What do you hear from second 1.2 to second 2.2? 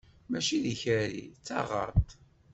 d taɣaṭ!